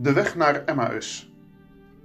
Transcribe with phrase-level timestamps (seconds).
[0.00, 1.30] De weg naar Emmaus.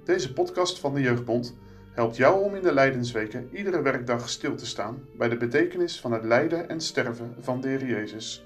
[0.04, 1.56] Deze podcast van de Jeugdbond
[1.92, 6.12] helpt jou om in de Lijdensweken iedere werkdag stil te staan bij de betekenis van
[6.12, 8.44] het lijden en sterven van de Jezus.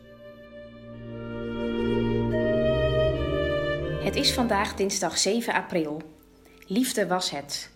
[4.05, 6.03] Het is vandaag dinsdag 7 april.
[6.67, 7.71] Liefde was het.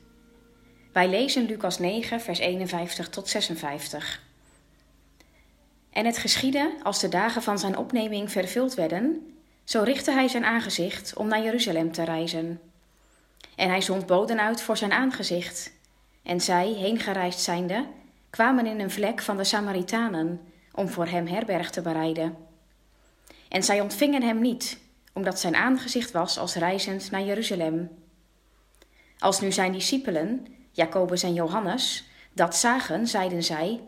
[0.93, 4.23] Wij lezen Lucas 9, vers 51 tot 56.
[5.91, 9.32] En het geschiedde, als de dagen van zijn opneming vervuld werden,
[9.65, 12.61] zo richtte hij zijn aangezicht om naar Jeruzalem te reizen.
[13.57, 15.73] En hij zond boden uit voor zijn aangezicht.
[16.23, 17.87] En zij, heengereisd zijnde,
[18.31, 20.41] kwamen in een vlek van de Samaritanen
[20.73, 22.37] om voor hem herberg te bereiden.
[23.49, 24.79] En zij ontvingen hem niet,
[25.13, 27.91] omdat zijn aangezicht was als reizend naar Jeruzalem.
[29.19, 33.81] Als nu zijn discipelen, Jacobus en Johannes, dat zagen, zeiden zij: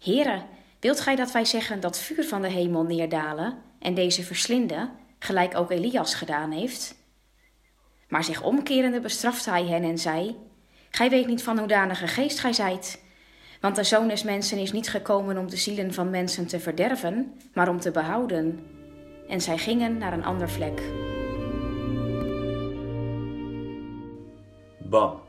[0.00, 0.42] Heere,
[0.80, 4.90] wilt gij dat wij zeggen dat vuur van de hemel neerdalen en deze verslinden,
[5.24, 6.94] gelijk ook Elias gedaan heeft?
[8.08, 10.36] Maar zich omkerende bestrafte hij hen en zei:
[10.90, 13.02] Gij weet niet van hoedanige geest gij zijt.
[13.60, 17.40] Want de zoon des mensen is niet gekomen om de zielen van mensen te verderven,
[17.54, 18.66] maar om te behouden.
[19.28, 20.82] En zij gingen naar een ander vlek.
[24.78, 25.20] Bam.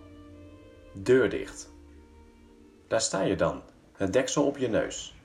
[0.93, 1.69] Deur dicht.
[2.87, 3.61] Daar sta je dan,
[3.93, 5.15] het deksel op je neus.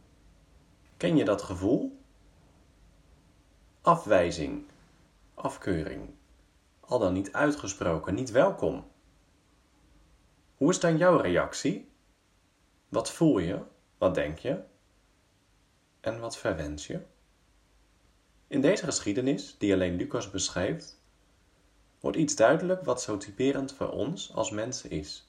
[0.96, 1.99] Ken je dat gevoel?
[3.82, 4.64] Afwijzing,
[5.34, 6.10] afkeuring,
[6.80, 8.86] al dan niet uitgesproken, niet welkom.
[10.56, 11.90] Hoe is dan jouw reactie?
[12.88, 13.62] Wat voel je?
[13.98, 14.60] Wat denk je?
[16.00, 17.00] En wat verwens je?
[18.46, 21.00] In deze geschiedenis, die alleen Lucas beschrijft,
[22.00, 25.28] wordt iets duidelijk wat zo typerend voor ons als mensen is.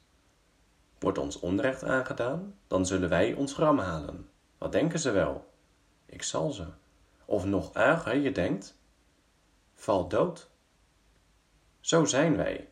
[0.99, 4.29] Wordt ons onrecht aangedaan, dan zullen wij ons gram halen.
[4.57, 5.49] Wat denken ze wel?
[6.05, 6.67] Ik zal ze.
[7.31, 8.77] Of nog erger, je denkt,
[9.73, 10.49] val dood.
[11.79, 12.69] Zo zijn wij.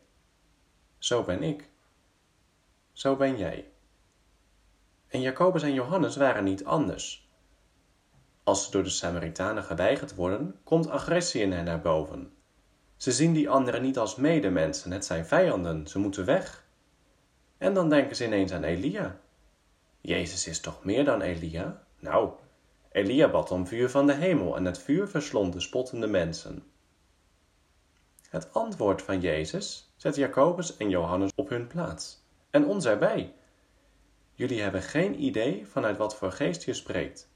[0.98, 1.68] Zo ben ik.
[2.92, 3.70] Zo ben jij.
[5.08, 7.28] En Jacobus en Johannes waren niet anders.
[8.42, 12.32] Als ze door de Samaritanen geweigerd worden, komt agressie in hen naar boven.
[12.96, 16.66] Ze zien die anderen niet als medemensen, het zijn vijanden, ze moeten weg.
[17.58, 19.20] En dan denken ze ineens aan Elia.
[20.00, 21.82] Jezus is toch meer dan Elia?
[21.98, 22.32] Nou,
[22.90, 26.64] Elia bad om vuur van de hemel en het vuur verslond de spottende mensen.
[28.28, 32.24] Het antwoord van Jezus zet Jacobus en Johannes op hun plaats.
[32.50, 33.34] En ons erbij.
[34.34, 37.28] Jullie hebben geen idee vanuit wat voor geest je spreekt.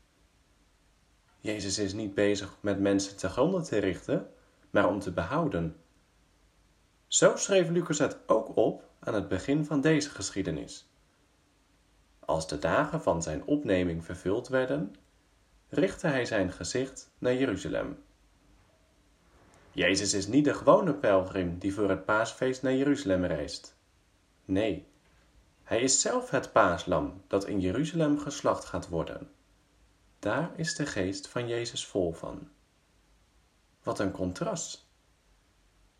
[1.40, 4.30] Jezus is niet bezig met mensen te gronden te richten,
[4.70, 5.76] maar om te behouden.
[7.06, 10.88] Zo schreef Lucas het ook op aan het begin van deze geschiedenis.
[12.18, 14.94] Als de dagen van zijn opneming vervuld werden,
[15.76, 17.98] richtte hij zijn gezicht naar Jeruzalem.
[19.72, 23.76] Jezus is niet de gewone pelgrim die voor het paasfeest naar Jeruzalem reist.
[24.44, 24.86] Nee,
[25.62, 29.30] hij is zelf het paaslam dat in Jeruzalem geslacht gaat worden.
[30.18, 32.48] Daar is de geest van Jezus vol van.
[33.82, 34.88] Wat een contrast.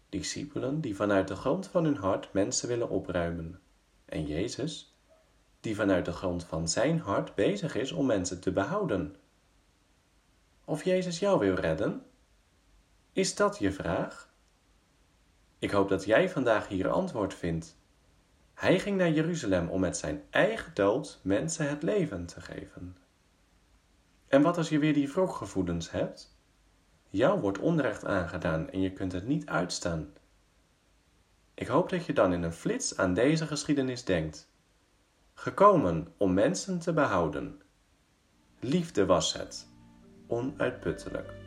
[0.09, 3.61] Discipelen die vanuit de grond van hun hart mensen willen opruimen.
[4.05, 4.95] En Jezus,
[5.61, 9.17] die vanuit de grond van zijn hart bezig is om mensen te behouden.
[10.65, 12.03] Of Jezus jou wil redden?
[13.13, 14.33] Is dat je vraag?
[15.59, 17.77] Ik hoop dat jij vandaag hier antwoord vindt.
[18.55, 22.97] Hij ging naar Jeruzalem om met zijn eigen dood mensen het leven te geven.
[24.29, 26.37] En wat als je weer die wrokgevoelens hebt?
[27.11, 30.13] Jou wordt onrecht aangedaan en je kunt het niet uitstaan.
[31.55, 34.49] Ik hoop dat je dan in een flits aan deze geschiedenis denkt.
[35.35, 37.61] Gekomen om mensen te behouden.
[38.61, 39.69] Liefde was het,
[40.29, 41.44] und Altpützelek.